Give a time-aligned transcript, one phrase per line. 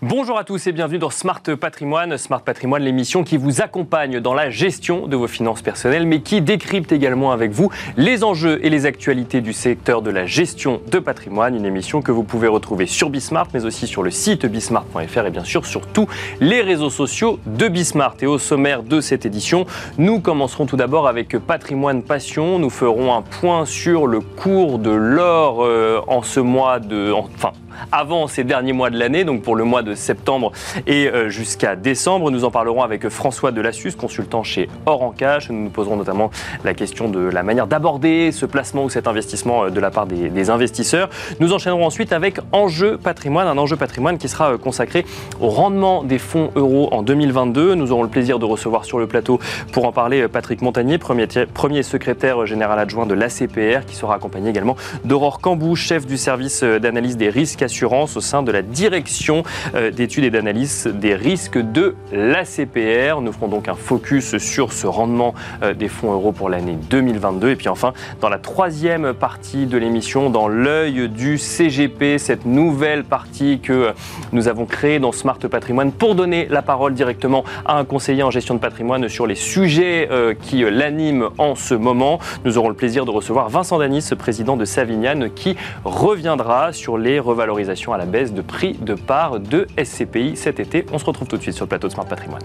[0.00, 2.16] Bonjour à tous et bienvenue dans Smart Patrimoine.
[2.18, 6.40] Smart Patrimoine, l'émission qui vous accompagne dans la gestion de vos finances personnelles, mais qui
[6.40, 11.00] décrypte également avec vous les enjeux et les actualités du secteur de la gestion de
[11.00, 11.56] patrimoine.
[11.56, 15.30] Une émission que vous pouvez retrouver sur Bismart, mais aussi sur le site bismart.fr et
[15.30, 16.06] bien sûr sur tous
[16.38, 18.14] les réseaux sociaux de Bismart.
[18.20, 19.66] Et au sommaire de cette édition,
[19.98, 22.60] nous commencerons tout d'abord avec Patrimoine Passion.
[22.60, 27.10] Nous ferons un point sur le cours de l'or euh, en ce mois de...
[27.10, 27.50] Enfin,
[27.92, 30.52] avant ces derniers mois de l'année, donc pour le mois de septembre
[30.86, 32.30] et euh, jusqu'à décembre.
[32.30, 35.50] Nous en parlerons avec François Delassus, consultant chez Or en Cash.
[35.50, 36.30] Nous nous poserons notamment
[36.64, 40.06] la question de la manière d'aborder ce placement ou cet investissement euh, de la part
[40.06, 41.10] des, investisseurs.
[41.40, 45.04] Nous enchaînerons ensuite avec Enjeu patrimoine, un enjeu patrimoine qui sera euh, consacré
[45.40, 47.74] au rendement des fonds euros en 2022.
[47.74, 49.40] Nous aurons le plaisir de recevoir sur le plateau
[49.72, 54.48] pour en parler Patrick Montagnier, premier, premier secrétaire général adjoint de l'ACPR, qui sera accompagné
[54.50, 59.42] également d'Aurore Cambou, chef du service d'analyse des risques assurance au sein de la direction
[59.74, 63.20] euh, d'études et d'analyse des risques de l'ACPR.
[63.20, 67.50] Nous ferons donc un focus sur ce rendement euh, des fonds euros pour l'année 2022.
[67.50, 73.04] Et puis enfin, dans la troisième partie de l'émission, dans l'œil du CGP, cette nouvelle
[73.04, 73.92] partie que euh,
[74.32, 78.30] nous avons créée dans Smart Patrimoine pour donner la parole directement à un conseiller en
[78.30, 80.08] gestion de patrimoine sur les sujets
[80.42, 82.18] qui l'animent en ce moment.
[82.44, 87.18] Nous aurons le plaisir de recevoir Vincent Danis, président de Savignane, qui reviendra sur les
[87.18, 90.86] revalorisations à la baisse de prix de part de SCPI cet été.
[90.92, 92.44] On se retrouve tout de suite sur le plateau de Smart Patrimoine.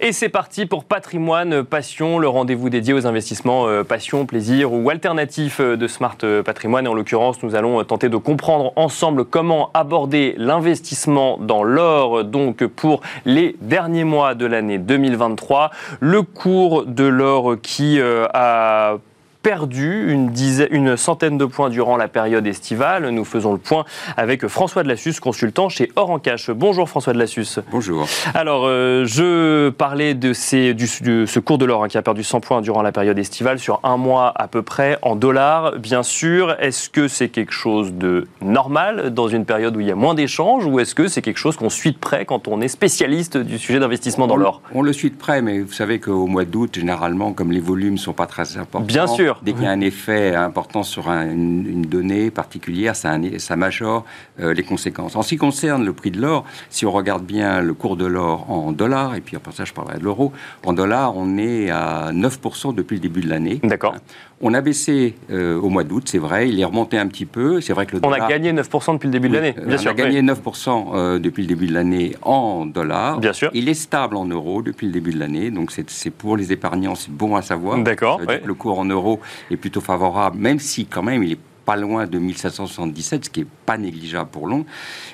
[0.00, 4.90] Et c'est parti pour Patrimoine Passion, le rendez-vous dédié aux investissements euh, passion, plaisir ou
[4.90, 6.84] alternatifs euh, de Smart euh, Patrimoine.
[6.84, 12.66] Et en l'occurrence, nous allons tenter de comprendre ensemble comment aborder l'investissement dans l'or, donc
[12.66, 15.70] pour les derniers mois de l'année 2023.
[16.00, 18.98] Le cours de l'or qui a
[19.44, 23.10] perdu une, dizaine, une centaine de points durant la période estivale.
[23.10, 23.84] Nous faisons le point
[24.16, 26.50] avec François de Lassus, consultant chez Or en Cash.
[26.50, 27.60] Bonjour François de Lassus.
[27.70, 28.08] Bonjour.
[28.32, 32.24] Alors, euh, je parlais de, ces, du, ce cours de l'or hein, qui a perdu
[32.24, 36.02] 100 points durant la période estivale sur un mois à peu près en dollars, bien
[36.02, 36.56] sûr.
[36.58, 40.14] Est-ce que c'est quelque chose de normal dans une période où il y a moins
[40.14, 43.36] d'échanges ou est-ce que c'est quelque chose qu'on suit de près quand on est spécialiste
[43.36, 44.62] du sujet d'investissement dans l'or?
[44.74, 47.94] On le suit de près, mais vous savez qu'au mois d'août, généralement, comme les volumes
[47.94, 49.33] ne sont pas très importants, bien sûr.
[49.42, 54.04] Dès qu'il y a un effet important sur une, donnée particulière, ça, ça majore
[54.40, 55.16] euh, les conséquences.
[55.16, 58.06] En ce qui concerne le prix de l'or, si on regarde bien le cours de
[58.06, 60.32] l'or en dollars, et puis après ça je parlerai de l'euro,
[60.64, 63.60] en dollars on est à 9% depuis le début de l'année.
[63.62, 63.94] D'accord.
[64.40, 67.60] On a baissé euh, au mois d'août, c'est vrai, il est remonté un petit peu.
[67.60, 69.90] C'est vrai que le On a gagné 9% depuis le début de l'année, bien sûr.
[69.90, 73.20] On a gagné 9% euh, depuis le début de l'année en dollars.
[73.20, 73.50] Bien sûr.
[73.54, 76.94] Il est stable en euros depuis le début de l'année, donc c'est pour les épargnants,
[76.94, 77.78] c'est bon à savoir.
[77.78, 78.20] D'accord.
[78.44, 79.20] Le cours en euros
[79.50, 83.40] est plutôt favorable, même si quand même il est pas loin de 1777, ce qui
[83.40, 84.66] est pas négligeable pour Londres.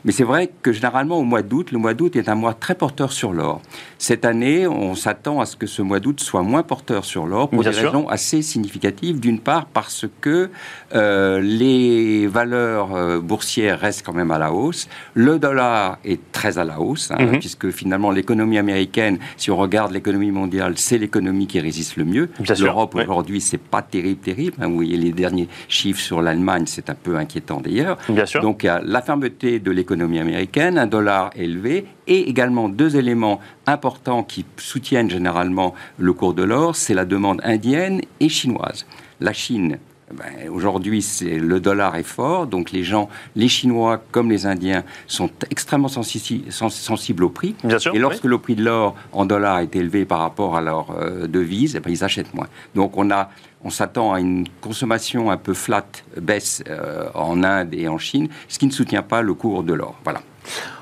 [0.05, 2.75] Mais c'est vrai que généralement au mois d'août, le mois d'août est un mois très
[2.75, 3.61] porteur sur l'or.
[3.99, 7.49] Cette année, on s'attend à ce que ce mois d'août soit moins porteur sur l'or
[7.51, 9.21] pour des raisons assez significatives.
[9.21, 10.51] D'une part parce que
[10.95, 14.89] euh, les valeurs euh, boursières restent quand même à la hausse.
[15.15, 17.39] Le dollar est très à la hausse, hein, mhm.
[17.39, 22.31] puisque finalement l'économie américaine, si on regarde l'économie mondiale, c'est l'économie qui résiste le mieux.
[22.59, 24.57] L'Europe aujourd'hui, c'est pas terrible, terrible.
[24.61, 27.99] Hein, vous voyez les derniers chiffres sur l'Allemagne, c'est un peu inquiétant d'ailleurs.
[28.09, 28.41] Bien sûr.
[28.43, 32.97] Donc il y a la fermeté de l'économie américaine, un dollar élevé et également deux
[32.97, 38.87] éléments importants qui soutiennent généralement le cours de l'or, c'est la demande indienne et chinoise.
[39.21, 39.79] La Chine
[40.13, 45.31] ben, Aujourd'hui, le dollar est fort, donc les gens, les Chinois comme les Indiens, sont
[45.51, 47.55] extrêmement sensibles au prix.
[47.63, 50.61] Bien sûr, et lorsque le prix de l'or en dollars est élevé par rapport à
[50.61, 52.49] leur euh, devise, eh ben, ils achètent moins.
[52.75, 53.31] Donc on a
[53.65, 58.29] on s'attend à une consommation un peu flat, baisse euh, en Inde et en Chine,
[58.49, 59.97] ce qui ne soutient pas le cours de l'or.
[60.05, 60.23] Voilà.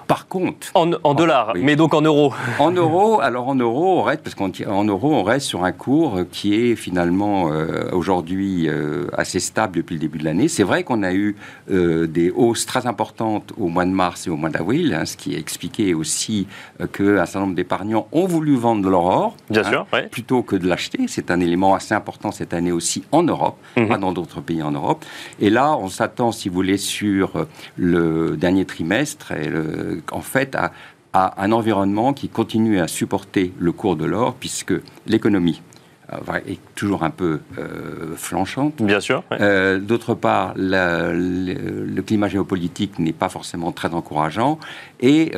[0.08, 2.32] Par contre, en, dollars, mais donc en euros.
[2.58, 6.20] En euros, alors en euros, on reste parce qu'en euros, on reste sur un cours
[6.32, 10.48] qui est finalement euh, aujourd'hui euh, assez stable depuis le début de l'année.
[10.48, 11.36] C'est vrai qu'on a eu
[11.70, 15.18] euh, des hausses très importantes au mois de mars et au mois d'avril, hein, ce
[15.18, 16.46] qui expliquait aussi
[16.94, 20.66] qu'un certain nombre d'épargnants ont voulu vendre leur or, Bien hein, sûr, plutôt que de
[20.66, 21.00] l'acheter.
[21.06, 23.88] C'est un élément assez important cette année aussi en Europe, mhm.
[23.88, 25.04] pas dans d'autres pays en Europe.
[25.38, 27.46] Et là, on s'attend, si vous voulez, sur
[27.76, 30.72] le dernier trimestre et le en fait, à,
[31.12, 34.74] un environnement qui continue à supporter le cours de l'or, puisque
[35.06, 35.62] l'économie
[36.12, 38.80] euh, est toujours un peu euh, flanchante.
[38.80, 39.24] Bien sûr.
[39.32, 44.58] Euh, d'autre part, le, climat géopolitique n'est pas forcément très encourageant.
[45.00, 45.32] Et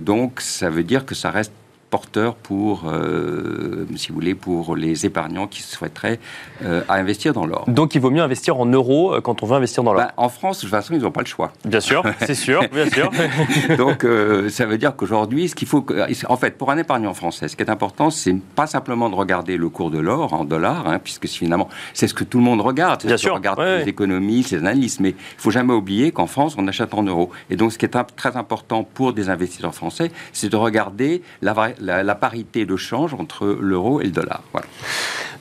[0.00, 1.52] donc, ça veut dire que ça reste
[1.94, 6.18] porteur pour, euh, si vous voulez, pour les épargnants qui souhaiteraient
[6.64, 7.64] euh, investir dans l'or.
[7.68, 10.28] Donc il vaut mieux investir en euros quand on veut investir dans l'or ben, En
[10.28, 11.52] France, de toute façon, ils n'ont pas le choix.
[11.64, 13.12] Bien sûr, c'est sûr, bien sûr.
[13.78, 14.04] Donc
[14.48, 15.86] ça veut dire qu'aujourd'hui, ce qu'il faut,
[16.28, 19.56] en fait, pour un épargnant français, ce qui est important, c'est pas simplement de regarder
[19.56, 22.60] le cours de l'or en dollars, hein, puisque finalement, c'est ce que tout le monde
[22.60, 23.06] regarde.
[23.06, 23.34] Bien sûr.
[23.34, 27.04] regarde les économistes, les analystes, mais il faut jamais oublier qu'en France, on achète en
[27.04, 27.30] euros.
[27.50, 31.54] Et donc, ce qui est très important pour des investisseurs français, c'est de regarder la,
[31.84, 34.42] la, parité de change entre l'euro et le dollar.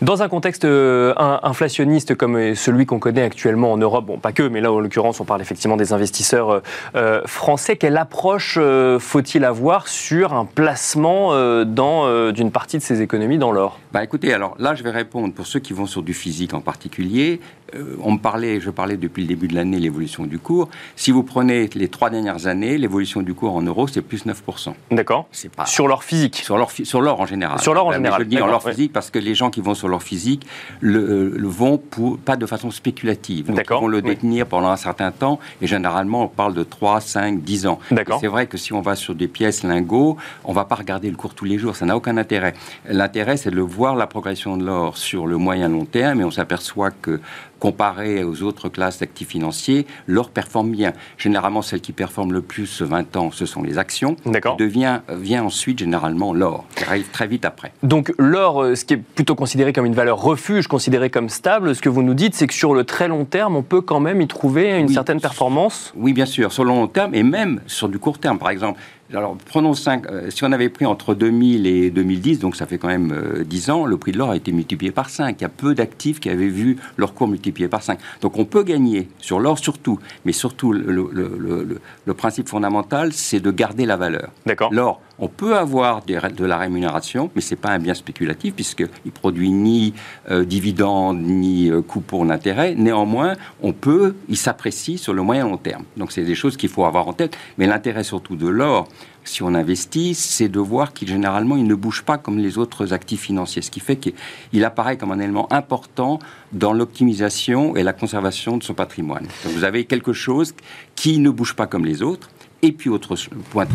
[0.01, 1.13] Dans un contexte euh,
[1.44, 4.80] inflationniste comme euh, celui qu'on connaît actuellement en Europe, bon, pas que, mais là, en
[4.80, 6.62] l'occurrence, on parle effectivement des investisseurs
[6.95, 8.60] euh, français, quelle approche
[9.00, 13.80] faut-il avoir sur un placement dans d'une partie de ces économies dans l'or?
[13.94, 16.62] Bah, Écoutez, alors là, je vais répondre pour ceux qui vont sur du physique en
[16.62, 17.39] particulier.
[18.02, 20.70] On me parlait, je parlais depuis le début de l'année, l'évolution du cours.
[20.96, 24.74] Si vous prenez les trois dernières années, l'évolution du cours en euros, c'est plus 9%.
[24.92, 25.28] D'accord.
[25.56, 25.66] Pas...
[25.66, 27.60] Sur l'or physique Sur l'or, sur en général.
[27.60, 28.22] Sur l'or en général.
[28.22, 30.46] je dis en l'or physique parce que les gens qui vont sur l'or physique
[30.81, 33.48] le, le, vont pour, pas de façon spéculative.
[33.48, 37.02] Donc, ils vont le détenir pendant un certain temps et généralement, on parle de 3,
[37.02, 37.80] 5, 10 ans.
[38.20, 41.16] C'est vrai que si on va sur des pièces lingots, on va pas regarder le
[41.16, 41.75] cours tous les jours.
[41.75, 42.54] Ça n'a aucun intérêt.
[42.88, 46.31] L'intérêt, c'est de voir la progression de l'or sur le moyen long terme et on
[46.31, 47.20] s'aperçoit que
[47.63, 50.92] comparé aux autres classes d'actifs financiers, l'or performe bien.
[51.18, 54.18] Généralement, celle qui performe le plus 20 ans, ce sont les actions.
[54.25, 54.57] D'accord.
[54.57, 57.71] Devient, vient ensuite généralement l'or, qui arrive très vite après.
[57.81, 61.74] Donc l'or, euh, ce qui est plutôt considéré comme une valeur refuge, considéré comme stable,
[61.74, 64.01] ce que vous nous dites, c'est que sur le très long terme, on peut quand
[64.01, 65.94] même y trouver une certaine performance?
[65.95, 68.39] Oui, bien sûr, sur le long terme et même sur du court terme.
[68.39, 68.77] Par exemple,
[69.15, 70.07] alors, prenons 5.
[70.07, 73.69] Euh, si on avait pris entre 2000 et 2010, donc ça fait quand même 10
[73.69, 75.36] euh, ans, le prix de l'or a été multiplié par 5.
[75.39, 78.00] Il y a peu d'actifs qui avaient vu leur cours multiplié par 5.
[78.21, 83.51] Donc, on peut gagner sur l'or surtout, mais surtout, le, le principe fondamental, c'est de
[83.51, 84.30] garder la valeur.
[84.45, 84.74] D'accord.
[84.74, 88.89] L'or, on peut avoir de la rémunération, mais ce n'est pas un bien spéculatif puisqu'il
[89.06, 89.94] ne produit ni
[90.31, 92.75] euh, dividende ni euh, coût pour l'intérêt.
[92.75, 95.83] Néanmoins, on peut, il s'apprécie sur le moyen long terme.
[95.98, 97.38] Donc c'est des choses qu'il faut avoir en tête.
[97.57, 98.88] Mais l'intérêt surtout de l'or,
[99.24, 102.92] si on investit, c'est de voir qu'il généralement il ne bouge pas comme les autres
[102.92, 106.19] actifs financiers, ce qui fait qu'il apparaît comme un élément important
[106.51, 109.27] dans l'optimisation et la conservation de son patrimoine.
[109.44, 110.54] Donc vous avez quelque chose
[110.95, 112.30] qui ne bouge pas comme les autres
[112.63, 113.15] et puis, autre
[113.51, 113.68] point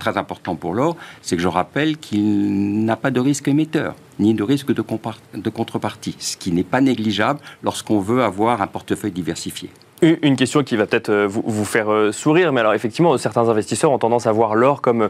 [0.00, 4.34] très, important pour l'or, c'est que je rappelle qu'il n'a pas de risque émetteur, ni
[4.34, 9.70] de risque de contrepartie, ce qui n'est pas négligeable lorsqu'on veut avoir un portefeuille diversifié.
[10.00, 13.90] Une question qui va peut-être euh, vous, faire euh, sourire, mais alors effectivement, certains investisseurs
[13.90, 15.08] ont tendance à voir l'or comme euh,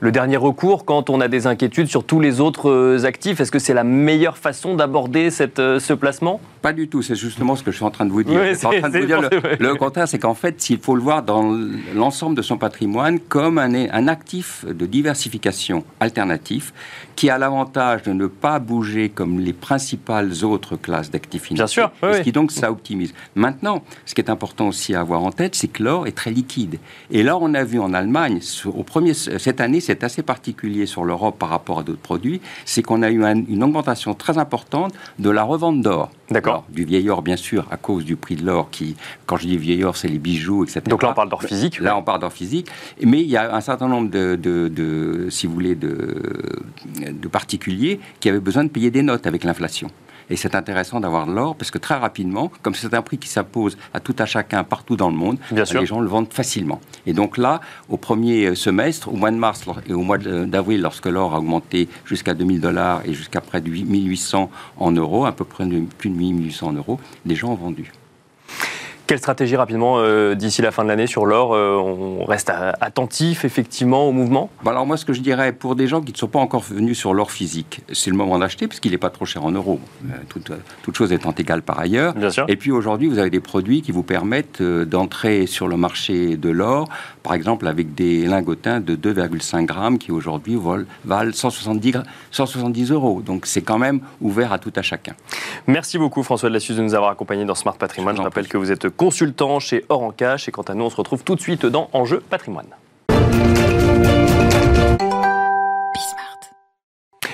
[0.00, 3.40] le dernier recours quand on a des inquiétudes sur tous les autres actifs.
[3.40, 6.40] Est-ce que c'est la meilleure façon d'aborder ce placement?
[6.62, 8.40] Pas du tout, c'est justement ce que je suis en train de vous dire.
[8.40, 11.58] le, contraire, c'est qu'en fait, s'il faut le voir dans
[11.94, 16.72] l'ensemble de son patrimoine comme un, un actif de diversification alternatif
[17.14, 21.82] qui a l'avantage de ne pas bouger comme les principales autres classes d'actifs financiers.
[21.82, 23.12] Bien sûr, ce qui donc ça optimise.
[23.34, 26.30] Maintenant, ce qui est important aussi à avoir en tête, c'est que l'or est très
[26.30, 26.78] liquide.
[27.10, 31.04] Et là, on a vu en Allemagne, au premier, cette année, c'est assez particulier sur
[31.04, 35.30] l'Europe par rapport à d'autres produits, c'est qu'on a eu une augmentation très importante de
[35.30, 36.10] la revente d'or.
[36.30, 36.64] D'accord.
[36.70, 38.96] Du vieil or, bien sûr, à cause du prix de l'or, qui,
[39.26, 40.82] quand je dis vieil or, c'est les bijoux, etc.
[40.86, 41.80] Donc là, on parle d'or physique.
[41.80, 42.68] Là, on parle d'or physique.
[43.02, 46.22] Mais il y a un certain nombre de, de si vous voulez, de,
[47.10, 49.90] de particuliers qui avaient besoin de payer des notes avec l'inflation.
[50.30, 53.28] Et c'est intéressant d'avoir de l'or parce que très rapidement, comme c'est un prix qui
[53.28, 56.80] s'impose à tout à chacun partout dans le monde, Bien les gens le vendent facilement.
[57.06, 61.06] Et donc là, au premier semestre, au mois de mars et au mois d'avril, lorsque
[61.06, 65.44] l'or a augmenté jusqu'à 2000 dollars et jusqu'à près de 1800 en euros, à peu
[65.44, 67.92] près de plus de 1800 euros, les gens ont vendu.
[69.10, 73.44] Quelle stratégie rapidement euh, d'ici la fin de l'année sur l'or euh, On reste attentif
[73.44, 74.50] effectivement au mouvement?
[74.62, 76.60] Bah Alors moi ce que je dirais pour des gens qui ne sont pas encore
[76.60, 79.80] venus sur l'or physique, c'est le moment d'acheter puisqu'il n'est pas trop cher en euros,
[80.04, 80.52] euh, toute,
[80.84, 82.14] toute, chose étant égale par ailleurs.
[82.14, 82.44] Bien sûr.
[82.46, 86.48] Et puis aujourd'hui vous avez des produits qui vous permettent d'entrer sur le marché de
[86.48, 86.88] l'or,
[87.24, 90.56] par exemple avec des lingotins de 2,5 grammes qui aujourd'hui
[91.04, 91.96] valent 170,
[92.30, 93.22] 170 euros.
[93.26, 95.16] Donc c'est quand même ouvert à tout à chacun.
[95.66, 98.16] Merci beaucoup François de la Suisse de nous avoir accompagnés dans Smart Patrimoine.
[98.16, 100.46] Je rappelle que vous êtes consultant chez Orancash.
[100.46, 102.66] Et quant à nous, on se retrouve tout de suite dans Enjeu patrimoine.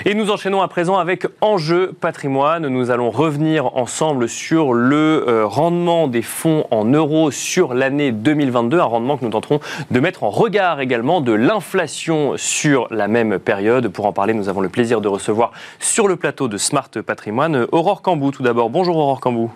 [0.04, 2.68] Et nous enchaînons à présent avec Enjeu patrimoine.
[2.68, 8.78] Nous allons revenir ensemble sur le euh, rendement des fonds en euros sur l'année 2022,
[8.78, 9.58] un rendement que nous tenterons
[9.90, 13.88] de mettre en regard également de l'inflation sur la même période.
[13.88, 17.66] Pour en parler, nous avons le plaisir de recevoir sur le plateau de Smart Patrimoine
[17.72, 18.70] Aurore Cambou tout d'abord.
[18.70, 19.50] Bonjour Aurore Cambou.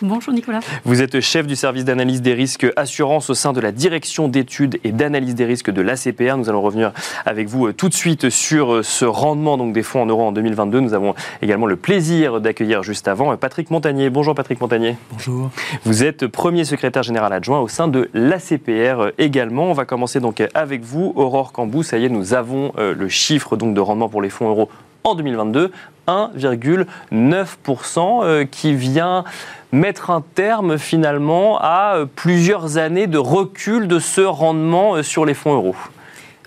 [0.00, 0.60] Bonjour Nicolas.
[0.84, 4.78] Vous êtes chef du service d'analyse des risques assurance au sein de la direction d'études
[4.84, 6.36] et d'analyse des risques de l'ACPR.
[6.36, 6.92] Nous allons revenir
[7.26, 10.22] avec vous euh, tout de suite sur euh, ce rendement donc, des fonds en euros
[10.22, 10.78] en 2022.
[10.78, 14.08] Nous avons également le plaisir d'accueillir juste avant Patrick Montagnier.
[14.08, 14.96] Bonjour Patrick Montagnier.
[15.10, 15.50] Bonjour.
[15.84, 19.64] Vous êtes premier secrétaire général adjoint au sein de l'ACPR également.
[19.64, 21.82] On va commencer donc avec vous, Aurore Cambou.
[21.82, 24.68] Ça y est, nous avons le chiffre donc de rendement pour les fonds euros
[25.04, 25.70] en 2022,
[26.08, 29.22] 1,9% euh, qui vient
[29.70, 35.26] mettre un terme finalement à euh, plusieurs années de recul de ce rendement euh, sur
[35.26, 35.76] les fonds euros.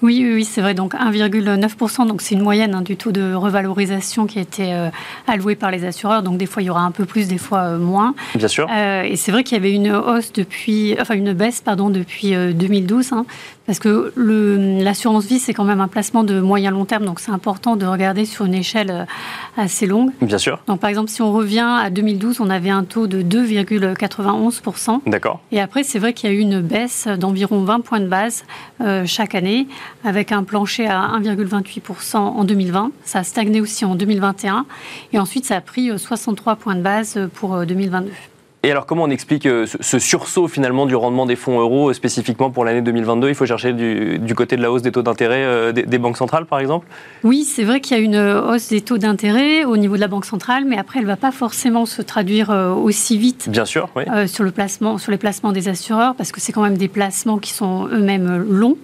[0.02, 0.74] Oui, oui, c'est vrai.
[0.74, 4.90] Donc 1,9%, donc c'est une moyenne hein, du taux de revalorisation qui a été
[5.28, 6.24] alloué par les assureurs.
[6.24, 8.14] Donc des fois il y aura un peu plus, des fois moins.
[8.36, 8.70] Bien sûr.
[8.70, 13.14] et c'est vrai qu'il y avait une hausse depuis, enfin une baisse pardon depuis 2012.
[13.14, 13.26] Hein,
[13.72, 14.12] parce que
[14.84, 17.86] l'assurance vie, c'est quand même un placement de moyen long terme, donc c'est important de
[17.86, 19.06] regarder sur une échelle euh,
[19.56, 20.12] assez longue.
[20.22, 20.60] Bien sûr.
[20.68, 25.02] Donc par exemple, si on revient à 2012, on avait un taux de 2,91%.
[25.06, 25.40] D'accord.
[25.52, 28.44] Et après, c'est vrai qu'il y a eu une baisse d'environ 20 points de base
[28.82, 29.68] euh, chaque année,
[30.04, 32.92] avec un plancher à 1,28% en 2020.
[33.04, 34.66] Ça a stagné aussi en 2021.
[35.14, 38.12] Et ensuite, ça a pris 63 euh, points de base pour 2022.
[38.64, 41.94] Et alors, comment on explique euh, ce sursaut finalement du rendement des fonds euros euh,
[41.94, 45.44] spécifiquement pour l'année 2022 Il faut chercher du, côté de la hausse des taux d'intérêt
[45.44, 46.86] euh, des, banques centrales, par exemple?
[47.24, 50.08] Oui, c'est vrai qu'il y a une hausse des taux d'intérêt au niveau de la
[50.08, 53.50] banque centrale, mais après, elle ne va pas forcément se traduire aussi vite.
[53.50, 54.04] Bien sûr, oui.
[54.28, 57.40] sur, le placement, sur les placements des assureurs, parce que c'est quand même des placements
[57.40, 58.78] qui sont eux-mêmes longs,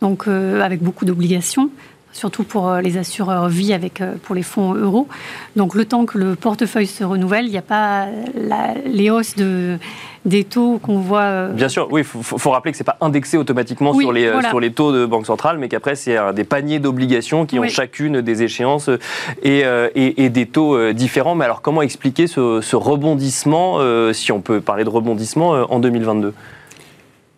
[0.00, 1.70] donc avec beaucoup d'obligations
[2.12, 5.08] surtout pour euh, les assureurs vie avec euh, pour les fonds euros.
[5.56, 8.06] Donc le temps que le portefeuille se renouvelle, il n'y a pas
[8.84, 9.78] les hausses de,
[10.24, 11.22] des taux qu'on voit.
[11.22, 14.30] Euh, Bien sûr, oui, il faut, rappeler que ce n'est pas indexé automatiquement sur, les,
[14.48, 18.20] sur les taux de Banque centrale, mais qu'après, c'est des paniers d'obligations qui ont chacune
[18.20, 18.90] des échéances
[19.42, 19.64] et,
[19.94, 21.34] et, des taux différents.
[21.34, 23.78] Mais alors, comment expliquer ce, ce rebondissement,
[24.12, 26.34] si on peut parler de rebondissement, en 2022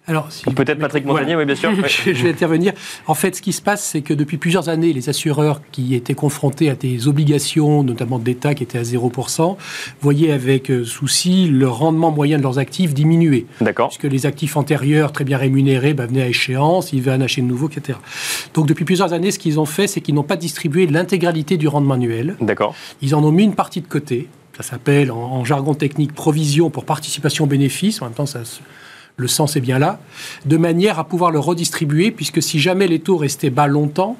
[0.09, 1.71] alors, Peut-être Patrick Montagnier, oui, bien sûr.
[1.87, 2.73] je vais intervenir.
[3.07, 6.15] En fait, ce qui se passe, c'est que depuis plusieurs années, les assureurs qui étaient
[6.15, 9.57] confrontés à des obligations, notamment d'État qui étaient à 0%,
[10.01, 13.47] voyaient avec euh, souci le rendement moyen de leurs actifs diminuer.
[13.61, 13.91] D'accord.
[13.91, 17.43] Puisque les actifs antérieurs, très bien rémunérés, bah, venaient à échéance, ils venaient en acheter
[17.43, 17.97] de nouveaux, etc.
[18.55, 21.69] Donc, depuis plusieurs années, ce qu'ils ont fait, c'est qu'ils n'ont pas distribué l'intégralité du
[21.69, 22.37] rendement annuel.
[22.41, 22.75] D'accord.
[23.03, 24.29] Ils en ont mis une partie de côté.
[24.57, 28.03] Ça s'appelle, en, en jargon technique, provision pour participation bénéfice.
[28.03, 28.41] En même temps, ça
[29.17, 30.01] le sens est bien là,
[30.47, 34.17] de manière à pouvoir le redistribuer, puisque si jamais les taux restaient bas longtemps,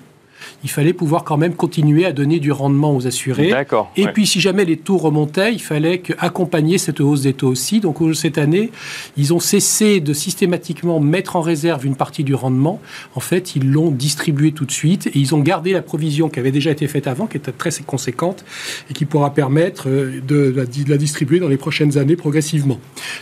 [0.65, 3.51] il fallait pouvoir quand même continuer à donner du rendement aux assurés.
[3.51, 3.91] D'accord.
[3.97, 7.81] Et puis, si jamais les taux remontaient, il fallait accompagner cette hausse des taux aussi.
[7.81, 8.71] Donc, cette année,
[9.17, 12.81] ils ont cessé de systématiquement mettre en réserve une partie du rendement.
[13.15, 16.39] En fait, ils l'ont distribué tout de suite et ils ont gardé la provision qui
[16.39, 18.45] avait déjà été faite avant, qui était très conséquente
[18.91, 22.79] et qui pourra permettre euh, de la, distribuer dans les prochaines années progressivement.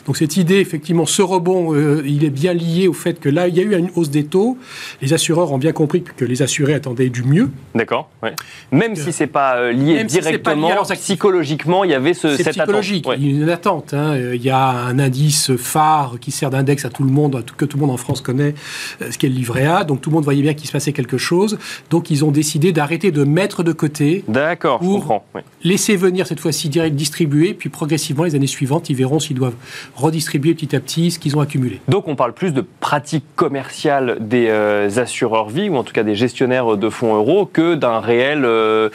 [0.06, 3.48] Donc, cette idée, effectivement, ce rebond, euh, il est bien lié au fait que là,
[3.48, 4.58] il y a eu une hausse des taux.
[5.02, 7.50] Les assureurs ont bien compris que les assurés attendaient du mieux.
[7.74, 8.08] D'accord.
[8.72, 13.06] Même si c'est pas euh, lié directement, psychologiquement, il y avait ce, cette psychologique.
[13.16, 13.94] Il y a une attente.
[13.94, 14.16] Hein.
[14.34, 17.76] Il y a un indice phare qui sert d'index à tout le monde, que tout
[17.76, 18.54] le monde en France connaît,
[19.02, 19.84] euh, ce qu'est le livret A.
[19.84, 21.58] Donc tout le monde voyait bien qu'il se passait quelque chose.
[21.90, 24.24] Donc ils ont décidé d'arrêter de mettre de côté.
[24.28, 24.80] D'accord.
[24.80, 25.22] Pour
[25.62, 29.54] laisser venir cette fois-ci direct distribuer, puis progressivement les années suivantes, ils verront s'ils doivent
[29.94, 31.80] redistribuer petit à petit ce qu'ils ont accumulé.
[31.88, 36.02] Donc on parle plus de pratique commerciale des euh, assureurs vie ou en tout cas
[36.02, 36.99] des gestionnaires de fonds
[37.52, 38.90] que d'un réel euh,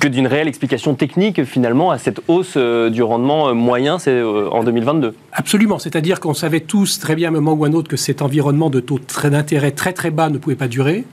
[0.00, 4.22] que d'une réelle explication technique finalement à cette hausse euh, du rendement euh, moyen c'est
[4.22, 5.14] en 2022.
[5.32, 7.96] Absolument, c'est-à-dire qu'on savait tous très bien à un moment ou à un autre que
[7.96, 11.04] cet environnement de taux d'intérêt très très bas ne pouvait pas durer.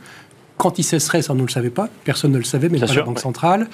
[0.61, 2.85] Quand il cesserait, ça on ne le savait pas, personne ne le savait, mais pas
[2.85, 3.67] la Banque centrale.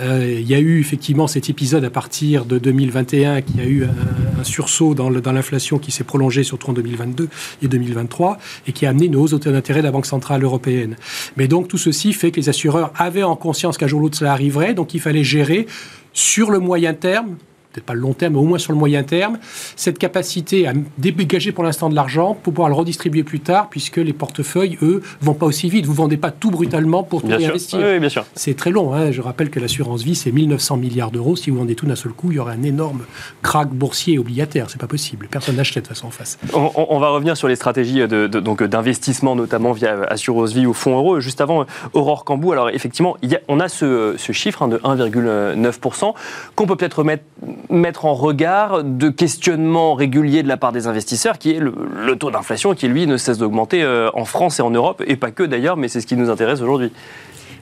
[0.00, 3.84] Euh, il y a eu effectivement cet épisode à partir de 2021 qui a eu
[3.84, 7.28] un, sursaut dans l'inflation qui s'est prolongé surtout en 2022
[7.60, 10.96] et 2023 et qui a amené une hausse d'intérêt de la Banque centrale européenne.
[11.36, 14.16] Mais donc tout ceci fait que les assureurs avaient en conscience qu'un jour ou l'autre
[14.16, 15.66] cela arriverait, donc il fallait gérer
[16.14, 17.36] sur le moyen terme
[17.72, 19.38] peut-être pas le long terme, mais au moins sur le moyen terme,
[19.76, 23.96] cette capacité à dégager pour l'instant de l'argent pour pouvoir le redistribuer plus tard, puisque
[23.96, 25.86] les portefeuilles, eux, vont pas aussi vite.
[25.86, 27.78] Vous vendez pas tout brutalement pour tout réinvestir.
[27.78, 28.24] Oui, bien sûr.
[28.34, 28.94] C'est très long.
[28.94, 29.12] Hein.
[29.12, 31.36] Je rappelle que l'assurance vie, c'est 1900 milliards d'euros.
[31.36, 33.02] Si vous vendez tout d'un seul coup, il y aurait un énorme
[33.42, 34.66] crack boursier obligataire.
[34.68, 35.28] C'est pas possible.
[35.30, 36.38] Personne n'achète de toute façon en face.
[36.54, 40.96] On, va revenir sur les stratégies de, donc d'investissement, notamment via assurance vie ou fonds
[40.96, 41.20] euros.
[41.20, 42.52] Juste avant, Aurore Cambou.
[42.52, 46.14] Alors effectivement, il y a, on a ce, chiffre hein, de 1,9%
[46.54, 47.24] qu'on peut peut-être mettre
[47.70, 51.72] mettre en regard de questionnements réguliers de la part des investisseurs, qui est le,
[52.16, 55.30] taux d'inflation qui, lui, ne cesse d'augmenter euh, en France et en Europe, et pas
[55.30, 56.92] que d'ailleurs, mais c'est ce qui nous intéresse aujourd'hui.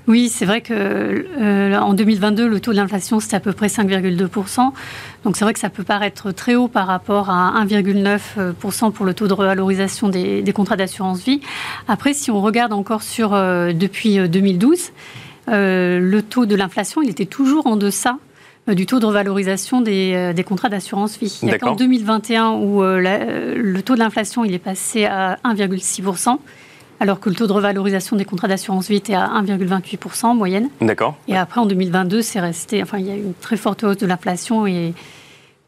[0.09, 4.71] Oui, c'est vrai que euh, en 2022, le taux d'inflation c'était à peu près 5,2%.
[5.25, 9.13] Donc c'est vrai que ça peut paraître très haut par rapport à 1,9% pour le
[9.13, 11.43] taux de revalorisation des, contrats d'assurance vie.
[11.89, 14.93] Après, si on regarde encore sur euh, depuis 2012,
[15.51, 18.17] euh, le taux de l'inflation, il était toujours en deçà
[18.75, 21.39] du taux de revalorisation des, contrats d'assurance vie.
[21.43, 26.39] Il y a qu'en 2021 où le taux de l'inflation il est passé à 1,6%
[27.01, 30.69] alors que le taux de revalorisation des contrats d'assurance vie était à 1,28% en moyenne.
[30.81, 31.17] D'accord.
[31.29, 32.83] Et après, en 2022, c'est resté.
[32.83, 34.95] Enfin, il y a eu une très forte hausse de l'inflation et.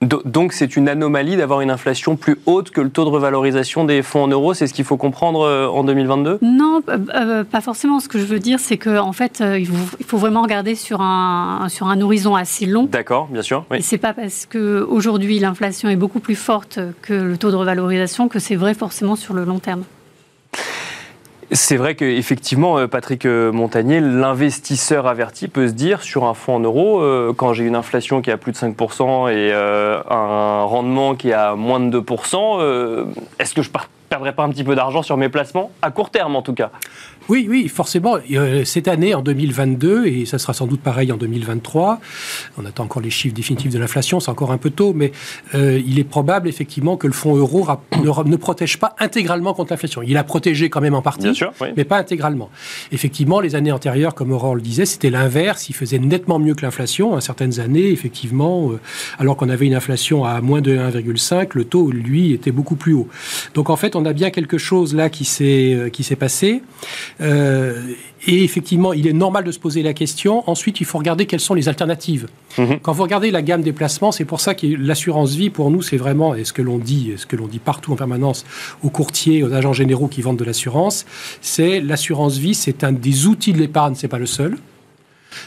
[0.02, 4.00] Donc c'est une anomalie d'avoir une inflation plus haute que le taux de revalorisation des
[4.02, 7.60] fonds en euros, c'est ce qu'il faut comprendre euh, en 2022 Non, euh, euh, pas
[7.60, 8.00] forcément.
[8.00, 9.66] Ce que je veux dire, c'est qu'en en fait, il
[10.06, 12.84] faut vraiment regarder sur un, sur un horizon assez long.
[12.84, 13.66] D'accord, bien sûr.
[13.70, 13.78] Oui.
[13.78, 18.28] Et c'est pas parce qu'aujourd'hui l'inflation est beaucoup plus forte que le taux de revalorisation
[18.28, 19.84] que c'est vrai forcément sur le long terme.
[21.52, 26.56] C'est vrai qu'effectivement, euh, Patrick euh, Montagnier, l'investisseur averti peut se dire sur un fonds
[26.56, 30.62] en euros, euh, quand j'ai une inflation qui est à plus de 5% et un
[30.62, 33.06] rendement qui est à moins de 2%,
[33.40, 33.70] est-ce que je
[34.10, 36.70] perdrai pas un petit peu d'argent sur mes placements À court terme en tout cas.
[37.28, 38.16] Oui, oui, forcément.
[38.32, 42.00] Euh, cette année, en 2022, et ça sera sans doute pareil en 2023,
[42.58, 45.12] on attend encore les chiffres définitifs de l'inflation, c'est encore un peu tôt, mais
[45.54, 47.64] euh, il est probable effectivement que le fonds euro
[48.02, 50.02] ne, protège pas intégralement contre l'inflation.
[50.02, 51.40] Il a protégé quand même en partie,
[51.76, 52.50] mais pas intégralement.
[52.90, 55.68] Effectivement, les années antérieures, comme Aurore le disait, c'était l'inverse.
[55.68, 57.14] Il faisait nettement mieux que l'inflation.
[57.14, 58.80] À certaines années, effectivement, euh,
[59.20, 62.94] alors qu'on avait une inflation à moins de 1,5, le taux, lui, était beaucoup plus
[62.94, 63.06] haut.
[63.54, 66.62] Donc en fait, on a bien quelque chose là qui s'est qui s'est passé.
[67.20, 67.92] Euh,
[68.26, 70.48] et effectivement, il est normal de se poser la question.
[70.48, 72.26] Ensuite, il faut regarder quelles sont les alternatives.
[72.58, 72.80] Mhm.
[72.80, 75.80] Quand vous regardez la gamme des placements, c'est pour ça que l'assurance vie, pour nous,
[75.80, 78.44] c'est vraiment, et ce que l'on dit, ce que l'on dit partout en permanence
[78.82, 81.06] aux courtiers, aux agents généraux qui vendent de l'assurance,
[81.40, 84.58] c'est l'assurance vie, c'est un des outils de l'épargne, c'est pas le seul.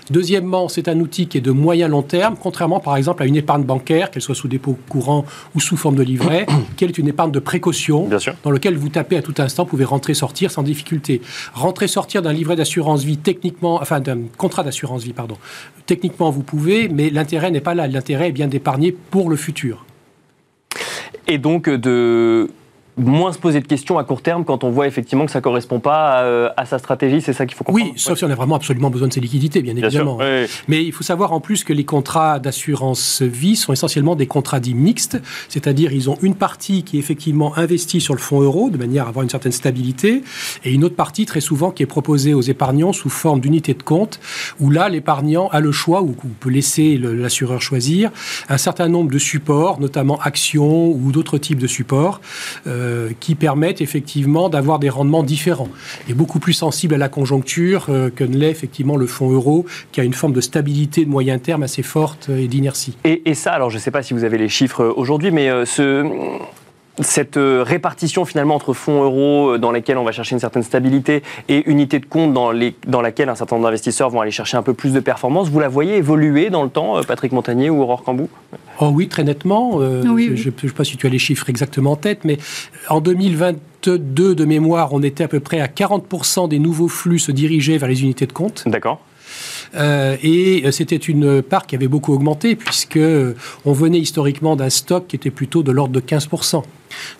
[0.10, 3.36] Deuxièmement, c'est un outil qui est de moyen long terme, contrairement par exemple à une
[3.36, 6.46] épargne bancaire, qu'elle soit sous dépôt courant ou sous forme de livret,
[6.78, 8.10] qui est une épargne de précaution,
[8.44, 11.22] dans laquelle vous tapez à tout instant, vous pouvez rentrer sortir sans difficulté.
[11.54, 15.38] Rentrer sortir d'un livret d'assurance vie techniquement, enfin d'un contrat d'assurance vie, pardon.
[15.86, 17.88] Techniquement, vous pouvez, mais l'intérêt n'est pas là.
[17.88, 19.86] L'intérêt est bien d'épargner pour le futur.
[21.28, 22.50] Et donc de
[22.97, 25.43] moins se poser de questions à court terme quand on voit effectivement que ça ne
[25.43, 27.91] correspond pas euh, à, sa stratégie, c'est ça qu'il faut comprendre.
[27.91, 30.19] Oui, sauf si on a vraiment absolument besoin de ces liquidités, bien, évidemment.
[30.67, 34.60] Mais il faut savoir en plus que les contrats d'assurance vie sont essentiellement des contrats
[34.60, 38.69] dits mixtes, c'est-à-dire ils ont une partie qui est effectivement investie sur le fonds euro
[38.69, 40.23] de manière à avoir une certaine stabilité,
[40.63, 43.84] et une autre partie très souvent qui est proposée aux épargnants sous forme d'unité de
[43.84, 44.19] compte,
[44.60, 48.12] où là l'épargnant a le choix, ou peut laisser l'assureur choisir,
[48.49, 52.21] un certain nombre de supports, notamment actions ou d'autres types de supports.
[52.67, 55.69] Euh, euh, qui permettent effectivement d'avoir des rendements différents
[56.10, 59.65] et beaucoup plus sensibles à la conjoncture euh, que ne l'est effectivement le fonds euro,
[59.91, 62.98] qui a une forme de stabilité de moyen terme assez forte et d'inertie.
[63.04, 65.65] Et, ça, alors je ne sais pas si vous avez les chiffres aujourd'hui, mais euh,
[65.65, 66.04] ce
[66.99, 71.69] cette répartition finalement entre fonds euros dans lesquels on va chercher une certaine stabilité et
[71.69, 74.63] unités de compte dans, les, dans laquelle un certain nombre d'investisseurs vont aller chercher un
[74.63, 78.03] peu plus de performance, vous la voyez évoluer dans le temps, Patrick Montagnier ou Aurore
[78.03, 78.29] Cambou
[78.79, 79.79] Oh oui, très nettement.
[79.82, 82.38] Euh, je ne sais pas si tu as les chiffres exactement en tête, mais
[82.89, 87.32] en 2022, de mémoire, on était à peu près à 40% des nouveaux flux se
[87.32, 88.63] dirigeaient vers les unités de compte.
[88.65, 88.99] D'accord.
[89.76, 93.00] Euh, et c'était une part qui avait beaucoup augmenté, puisque
[93.66, 96.64] on venait historiquement d'un stock qui était plutôt de l'ordre de 15%.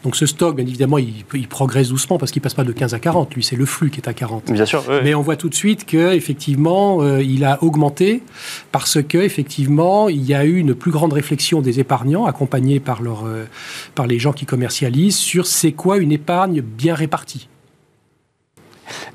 [0.04, 3.00] Donc ce stock, bien évidemment, il, progresse doucement parce qu'il passe pas de 15 à
[3.00, 3.34] 40.
[3.36, 4.52] Lui, c'est le flux qui est à 40.
[4.52, 4.84] Bien sûr.
[5.04, 8.24] Mais on voit tout de suite que effectivement, euh, il a augmenté
[8.72, 13.02] parce que effectivement, il y a eu une plus grande réflexion des épargnants, accompagnés par
[13.02, 13.46] leur, euh,
[13.96, 17.50] par les gens qui commercialisent, sur c'est quoi une épargne bien répartie.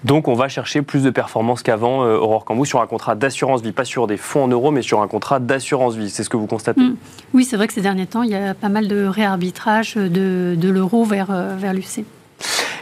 [0.04, 3.62] Donc on va chercher plus de performance qu'avant, euh, Aurore Cambou, sur un contrat d'assurance
[3.62, 6.11] vie, pas sur des fonds en euros, mais sur un contrat d'assurance vie.
[6.11, 6.96] C'est ce que vous constatez mm.
[7.34, 10.56] Oui, c'est vrai que ces derniers temps, il y a pas mal de réarbitrage de,
[10.56, 12.04] de l'euro vers, euh, vers l'UC.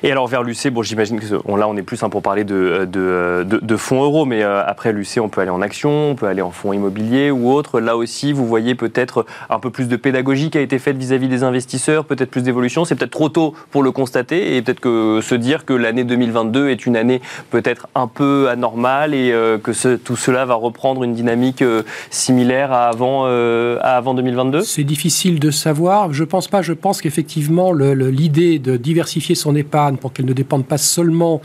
[0.02, 2.87] Et alors vers l'UC, bon, j'imagine que là on est plus hein, pour parler de,
[2.90, 6.26] de, de, fonds euros, mais euh, après l'UC, on peut aller en action, on peut
[6.26, 7.80] aller en fonds immobiliers ou autre.
[7.80, 11.28] Là aussi, vous voyez peut-être un peu plus de pédagogie qui a été faite vis-à-vis
[11.28, 12.85] des investisseurs, peut-être plus d'évolution.
[12.85, 16.68] C'est peut-être trop tôt pour le constater et peut-être que se dire que l'année 2022
[16.68, 21.14] est une année peut-être un peu anormale et euh, que tout cela va reprendre une
[21.14, 26.12] dynamique euh, similaire à avant, à avant 2022 C'est difficile de savoir.
[26.12, 26.62] Je pense pas.
[26.62, 31.40] Je pense qu'effectivement, l'idée de diversifier son épargne épargne pour qu'elle ne dépende pas seulement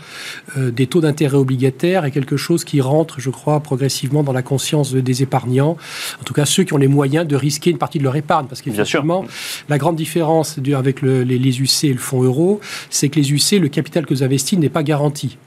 [0.57, 4.41] euh, des taux d'intérêt obligataires est quelque chose qui rentre, je crois, progressivement dans la
[4.41, 5.77] conscience des épargnants,
[6.19, 8.47] en tout cas ceux qui ont les moyens de risquer une partie de leur épargne.
[8.47, 9.25] Parce qu'effectivement,
[9.69, 13.59] la grande différence avec les, les UC et le fonds euro, c'est que les UC,
[13.59, 15.37] le capital que vous investissez n'est pas garanti.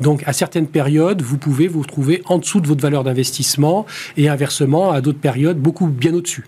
[0.00, 3.86] Donc, à certaines périodes, vous pouvez vous retrouver en dessous de votre valeur d'investissement
[4.16, 6.44] et inversement, à d'autres périodes, beaucoup bien au-dessus.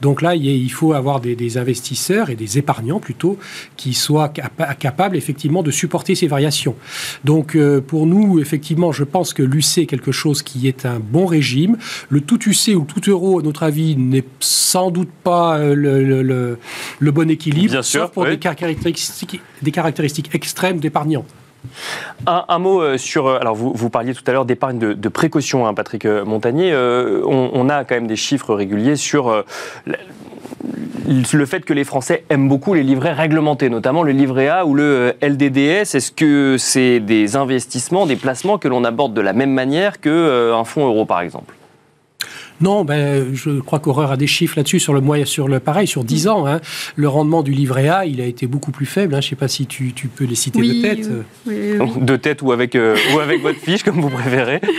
[0.00, 3.38] Donc là, il faut avoir des, investisseurs et des épargnants plutôt
[3.76, 6.76] qui soient capables effectivement de supporter ces variations.
[7.24, 11.00] Donc euh, pour nous, effectivement, je pense que l'UC est quelque chose qui est un
[11.00, 11.76] bon régime.
[12.08, 15.74] Le tout UC ou tout euro, à notre avis, n'est sans doute pas euh,
[17.00, 21.24] le, bon équilibre, Bien sauf pour des, caractéristiques, des caractéristiques extrêmes d'épargnants.
[22.26, 23.26] Un, mot euh, sur.
[23.26, 26.74] Euh, alors, vous, vous parliez tout à l'heure d'épargne de, précaution, hein, Patrick euh, Montagnier.
[26.74, 29.44] on, a quand même des chiffres réguliers sur.
[31.06, 34.74] le fait que les Français aiment beaucoup les livrets réglementés, notamment le livret A ou
[34.74, 39.52] le LDDS, est-ce que c'est des investissements, des placements que l'on aborde de la même
[39.52, 41.54] manière qu'un fonds euro, par exemple?
[42.60, 45.86] Non, ben, je crois qu'Horreur a des chiffres là-dessus sur le moyen, sur le pareil,
[45.86, 46.46] sur 10 ans.
[46.46, 46.60] Hein.
[46.94, 49.14] Le rendement du livret A, il a été beaucoup plus faible.
[49.14, 49.20] Hein.
[49.20, 51.08] Je ne sais pas si tu, peux les citer de tête.
[51.46, 54.60] de tête ou avec, euh, ou avec votre fiche, comme vous préférez.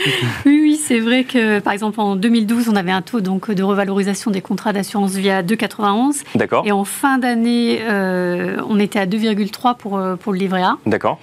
[0.46, 3.64] Oui, oui, c'est vrai que, par exemple, en 2012, on avait un taux donc, de
[3.64, 6.24] revalorisation des contrats d'assurance vie à 2,91.
[6.36, 6.64] D'accord.
[6.66, 10.78] Et en fin d'année, euh, on était à 2,3 pour, euh, pour le livret A.
[10.86, 11.20] D'accord.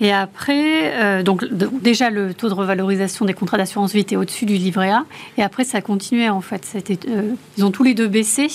[0.00, 1.44] Et après, donc,
[1.82, 5.04] déjà, le taux de revalorisation des contrats d'assurance vie était au-dessus du livret A.
[5.38, 6.66] Et après, ça continue en fait.
[7.08, 8.48] Euh, ils ont tous les deux baissé,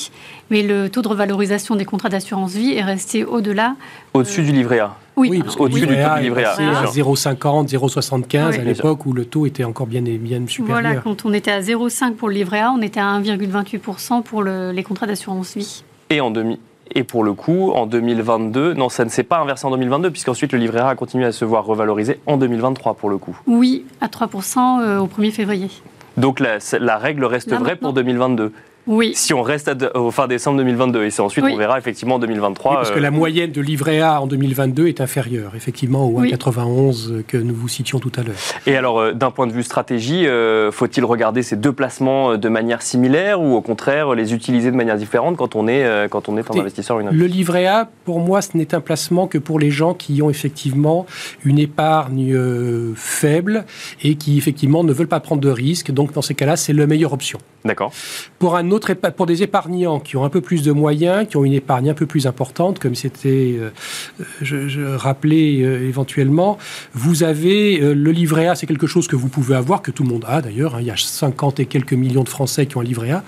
[0.49, 3.75] mais le taux de revalorisation des contrats d'assurance vie est resté au-delà.
[4.15, 5.86] Au-dessus du livret A oui, au-dessus du taux du
[6.23, 6.55] livret A.
[6.55, 10.81] à 0,50, 0,75 à l'époque où le taux était encore bien, bien supérieur.
[10.81, 14.43] Voilà, quand on était à 0,5 pour le livret A, on était à 1,28% pour
[14.43, 15.84] les contrats d'assurance vie.
[16.10, 16.60] Et en demi
[16.93, 20.51] et pour le coup, en 2022, non, ça ne s'est pas inversé en 2022, puisqu'ensuite
[20.51, 23.36] le livret A a continué à se voir revaloriser en 2023 pour le coup.
[23.47, 25.69] Oui, à 3% euh, au 1er février.
[26.17, 28.51] Donc la, la règle reste vraie pour 2022.
[28.87, 29.13] Oui.
[29.15, 32.73] Si on reste au fin décembre 2022, et c'est ensuite on verra effectivement en 2023.
[32.75, 37.23] parce que la euh, moyenne de livret A en 2022 est inférieure, effectivement, au 1,91
[37.23, 38.35] que nous vous citions tout à l'heure.
[38.67, 42.49] Et alors, euh, d'un point de vue stratégie, euh, faut-il regarder ces deux placements de
[42.49, 46.37] manière similaire ou au contraire les utiliser de manière différente quand on est, quand on
[46.37, 49.59] est un investisseur une Le livret A, pour moi, ce n'est un placement que pour
[49.59, 51.05] les gens qui ont effectivement
[51.43, 52.37] une épargne
[52.95, 53.65] faible
[54.03, 55.91] et qui effectivement ne veulent pas prendre de risques.
[55.91, 57.39] Donc, dans ces cas-là, c'est la meilleure option.
[57.65, 57.91] D'accord.
[58.38, 58.69] Pour un
[59.15, 61.93] pour des épargnants qui ont un peu plus de moyens, qui ont une épargne un
[61.95, 63.69] peu plus importante, comme c'était, euh,
[64.41, 66.60] je, rappelais euh, éventuellement,
[66.93, 70.04] vous avez euh, le livret A, c'est quelque chose que vous pouvez avoir, que tout
[70.04, 70.75] le monde a d'ailleurs.
[70.75, 70.80] Hein.
[70.82, 73.23] il y a 50 et quelques millions de Français qui ont un livret A,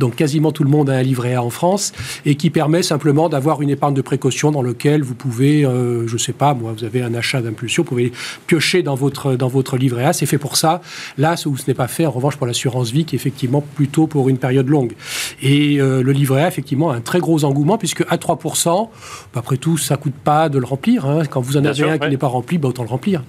[0.00, 1.92] donc quasiment tout le monde a un livret A en France,
[2.24, 6.18] et qui permet simplement d'avoir une épargne de précaution dans lequel vous pouvez, je ne
[6.18, 8.12] sais pas, moi, vous avez un achat d'impulsion, vous pouvez
[8.46, 10.80] piocher dans votre, dans votre livret A, c'est fait pour ça.
[11.18, 14.38] Là, ce n'est pas fait, en revanche, pour l'assurance vie, qui effectivement plutôt pour une
[14.38, 14.94] période longue.
[15.42, 18.88] Et euh, le livret A, effectivement, a un très gros engouement, puisque à 3%,
[19.34, 21.06] bah, après tout, ça ne coûte pas de le remplir.
[21.06, 21.22] Hein.
[21.30, 23.22] Quand vous en avez un qui n'est pas rempli, bah, autant le remplir.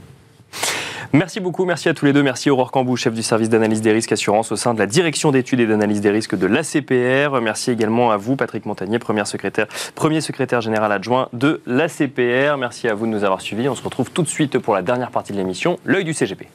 [1.13, 2.21] Merci beaucoup, merci à tous les deux.
[2.21, 5.31] Merci Aurore Cambou, chef du service d'analyse des risques assurance au sein de la direction
[5.31, 7.39] d'études et d'analyse des risques de l'ACPR.
[7.41, 12.57] Merci également à vous, Patrick Montagnier, premier secrétaire, premier secrétaire général adjoint de l'ACPR.
[12.57, 13.69] Merci à vous de nous avoir suivis.
[13.69, 16.47] On se retrouve tout de suite pour la dernière partie de l'émission, l'œil du CGP.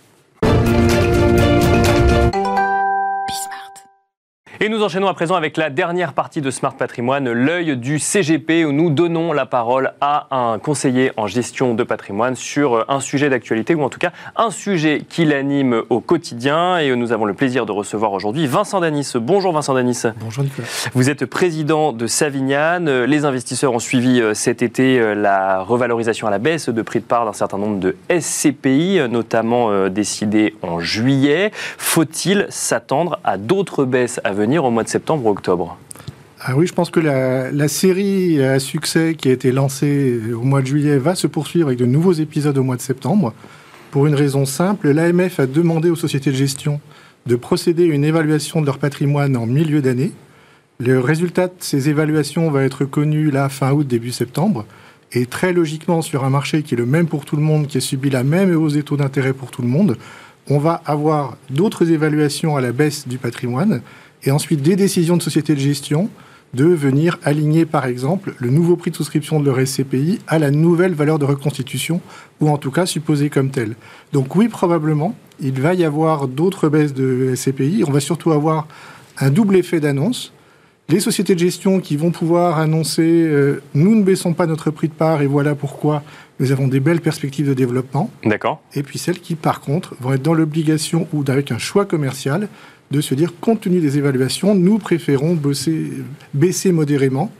[4.64, 8.64] Et nous enchaînons à présent avec la dernière partie de Smart Patrimoine, l'œil du CGP,
[8.64, 13.28] où nous donnons la parole à un conseiller en gestion de patrimoine sur un sujet
[13.28, 16.78] d'actualité, ou en tout cas un sujet qui l'anime au quotidien.
[16.78, 19.14] Et nous avons le plaisir de recevoir aujourd'hui Vincent Danis.
[19.16, 20.02] Bonjour Vincent Danis.
[20.20, 20.68] Bonjour Nicolas.
[20.94, 23.02] Vous êtes président de Savignane.
[23.02, 27.00] Les investisseurs ont suivi euh, cet été euh, la revalorisation à la baisse de prix
[27.00, 31.50] de part d'un certain nombre de SCPI, notamment euh, décidées en juillet.
[31.78, 34.51] Faut-il s'attendre à d'autres baisses à venir?
[34.58, 35.78] Au mois de septembre ou octobre?
[36.40, 40.60] Ah oui, je pense que la, série à succès qui a été lancée au mois
[40.60, 43.32] de juillet va se poursuivre avec de nouveaux épisodes au mois de septembre.
[43.92, 46.80] Pour une raison simple, l'AMF a demandé aux sociétés de gestion
[47.26, 50.10] de procéder à une évaluation de leur patrimoine en milieu d'année.
[50.80, 54.66] Le résultat de ces évaluations va être connu la fin août, début septembre.
[55.12, 57.78] Et très logiquement, sur un marché qui est le même pour tout le monde, qui
[57.78, 59.96] a subi la même hausse des taux d'intérêt pour tout le monde,
[60.48, 63.80] on va avoir d'autres évaluations à la baisse du patrimoine
[64.24, 66.10] et ensuite des décisions de sociétés de gestion
[66.54, 70.50] de venir aligner, par exemple, le nouveau prix de souscription de leur SCPI à la
[70.50, 72.00] nouvelle valeur de reconstitution,
[72.40, 73.74] ou en tout cas supposée comme telle.
[74.12, 77.84] Donc oui, probablement, il va y avoir d'autres baisses de SCPI.
[77.86, 78.68] On va surtout avoir
[79.18, 80.32] un double effet d'annonce.
[80.88, 84.88] les sociétés de gestion qui vont pouvoir annoncer euh, nous ne baissons pas notre prix
[84.88, 86.02] de part et voilà pourquoi
[86.38, 88.10] nous avons des belles perspectives de développement.
[88.24, 88.60] D'accord.
[88.74, 92.48] Et puis celles qui, par contre, vont être dans l'obligation ou avec un choix commercial
[92.92, 95.36] de se dire, compte tenu des évaluations, nous préférons
[96.34, 97.32] baisser modérément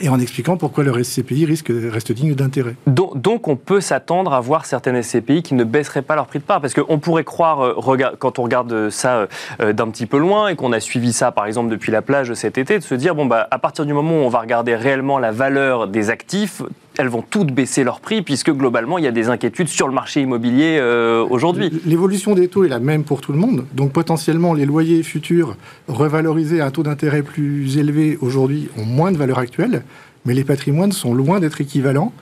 [0.00, 2.74] et en expliquant pourquoi leur SCPI risque, reste digne d'intérêt.
[2.86, 6.44] Donc, on peut s'attendre à voir certaines SCPI qui ne baisseraient pas leur prix de
[6.44, 9.28] part, parce qu'on pourrait croire, euh, quand on regarde ça
[9.60, 12.34] euh, d'un petit peu loin et qu'on a suivi ça par exemple depuis la plage
[12.34, 14.74] cet été, de se dire, bon, bah, à partir du moment où on va regarder
[14.74, 16.62] réellement la valeur des actifs,
[16.98, 19.94] elles vont toutes baisser leur prix puisque globalement il y a des inquiétudes sur le
[19.94, 21.70] marché immobilier euh, aujourd'hui.
[21.84, 25.56] L'évolution des taux est la même pour tout le monde, donc potentiellement les loyers futurs
[25.88, 29.82] revalorisés à un taux d'intérêt plus élevé aujourd'hui ont moins de valeur actuelle
[30.24, 32.12] mais les patrimoines sont loin d'être équivalents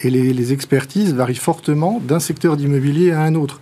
[0.00, 3.60] et les, expertises varient fortement d'un secteur d'immobilier à un autre.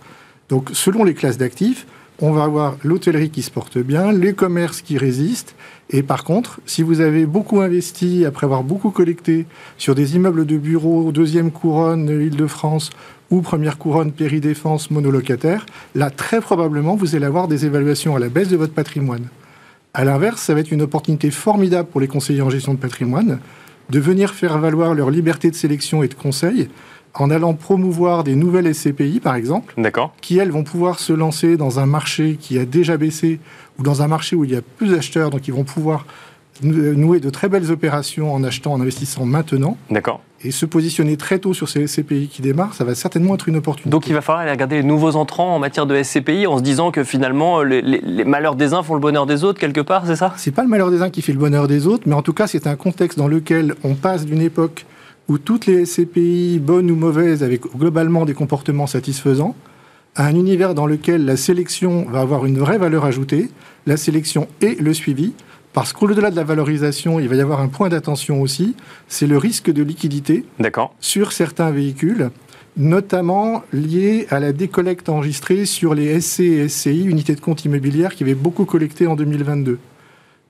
[0.49, 1.85] Donc selon les classes d'actifs,
[2.19, 5.55] on va avoir l'hôtellerie qui se porte bien, les commerces qui résistent.
[5.93, 9.45] Et par contre, si vous avez beaucoup investi après avoir beaucoup collecté
[9.77, 12.91] sur des immeubles de bureaux, deuxième couronne Île-de-France
[13.29, 18.29] ou première couronne péridéfense monolocataire, là très probablement vous allez avoir des évaluations à la
[18.29, 19.27] baisse de votre patrimoine.
[19.93, 23.39] À l'inverse, ça va être une opportunité formidable pour les conseillers en gestion de patrimoine
[23.89, 26.69] de venir faire valoir leur liberté de sélection et de conseil
[27.13, 29.73] en allant promouvoir des nouvelles SCPI, par exemple,
[30.21, 33.39] qui, elles, vont pouvoir se lancer dans un marché qui a déjà baissé
[33.79, 36.05] ou dans un marché où il y a plus d'acheteurs, donc ils vont pouvoir
[36.63, 39.77] nouer de très belles opérations en achetant, en investissant maintenant.
[39.89, 40.21] D'accord.
[40.43, 43.57] Et se positionner très tôt sur ces SCPI qui démarrent, ça va certainement être une
[43.57, 43.89] opportunité.
[43.89, 46.63] Donc il va falloir aller regarder les nouveaux entrants en matière de SCPI en se
[46.63, 50.05] disant que finalement les, les malheurs des uns font le bonheur des autres quelque part,
[50.05, 50.33] c'est ça?
[50.37, 52.33] C'est pas le malheur des uns qui fait le bonheur des autres, mais en tout
[52.33, 54.85] cas c'est un contexte dans lequel on passe d'une époque
[55.27, 59.55] où toutes les SCPI, bonnes ou mauvaises, avaient globalement des comportements satisfaisants,
[60.15, 63.49] à un univers dans lequel la sélection va avoir une vraie valeur ajoutée,
[63.85, 65.33] la sélection et le suivi,
[65.73, 68.75] parce qu'au-delà de la valorisation, il va y avoir un point d'attention aussi,
[69.07, 70.43] c'est le risque de liquidité
[70.99, 72.29] sur certains véhicules,
[72.75, 78.15] notamment lié à la décollecte enregistrée sur les SC et SCI, unités de compte immobilière,
[78.15, 79.79] qui avaient beaucoup collecté en 2022.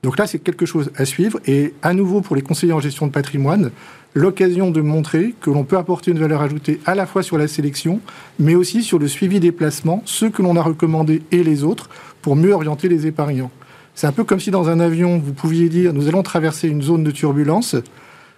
[0.02, 1.38] Donc là, c'est quelque chose à suivre.
[1.46, 3.70] Et à nouveau, pour les conseillers en gestion de patrimoine,
[4.14, 7.46] l'occasion de montrer que l'on peut apporter une valeur ajoutée à la fois sur la
[7.46, 8.00] sélection,
[8.40, 11.88] mais aussi sur le suivi des placements, ceux que l'on a recommandés et les autres,
[12.20, 13.52] pour mieux orienter les épargnants.
[13.94, 16.82] C'est un peu comme si dans un avion, vous pouviez dire nous allons traverser une
[16.82, 17.76] zone de turbulence.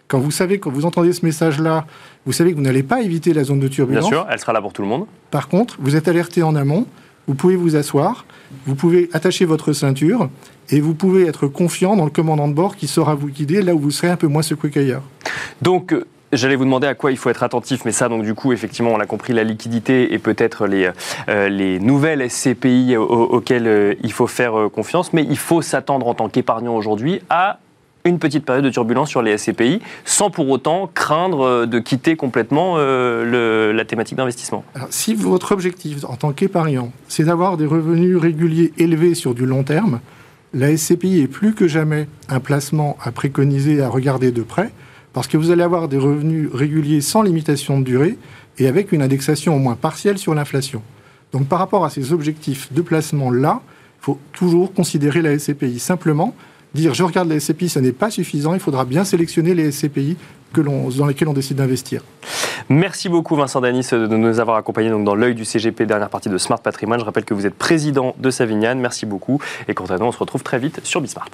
[0.06, 1.86] Quand vous savez, quand vous entendez ce message-là,
[2.26, 4.10] vous savez que vous n'allez pas éviter la zone de turbulence.
[4.10, 5.06] Bien sûr, elle sera là pour tout le monde.
[5.30, 6.86] Par contre, vous êtes alerté en amont,
[7.26, 8.26] vous pouvez vous asseoir,
[8.66, 10.28] vous pouvez attacher votre ceinture
[10.70, 13.74] et vous pouvez être confiant dans le commandant de bord qui saura vous guider là
[13.74, 15.02] où vous serez un peu moins secoué qu'ailleurs.
[15.62, 15.94] Donc,
[16.34, 18.90] J'allais vous demander à quoi il faut être attentif, mais ça, donc du coup, effectivement,
[18.92, 20.90] on a compris la liquidité et peut-être les,
[21.28, 26.08] euh, les nouvelles SCPI auxquelles euh, il faut faire euh, confiance, mais il faut s'attendre
[26.08, 27.60] en tant qu'épargnant aujourd'hui à
[28.06, 32.76] une petite période de turbulence sur les SCPI, sans pour autant craindre de quitter complètement
[32.76, 34.62] la thématique d'investissement.
[34.90, 39.62] Si votre objectif en tant qu'épargnant, c'est d'avoir des revenus réguliers élevés sur du long
[39.62, 40.00] terme,
[40.52, 44.70] la SCPI est plus que jamais un placement à préconiser, à regarder de près
[45.14, 48.18] parce que vous allez avoir des revenus réguliers sans limitation de durée
[48.58, 50.82] et avec une indexation au moins partielle sur l'inflation.
[51.32, 55.78] Donc par rapport à ces objectifs de placement-là, il faut toujours considérer la SCPI.
[55.78, 56.34] Simplement,
[56.74, 60.16] dire je regarde la SCPI, ce n'est pas suffisant, il faudra bien sélectionner les SCPI
[60.62, 62.02] dans lesquels on décide d'investir.
[62.68, 66.38] Merci beaucoup Vincent Danis de nous avoir accompagnés dans l'œil du CGP, dernière partie de
[66.38, 67.00] Smart Patrimoine.
[67.00, 68.78] Je rappelle que vous êtes président de Savignane.
[68.78, 69.40] Merci beaucoup.
[69.68, 71.30] Et quant à nous, on se retrouve très vite sur Bismart.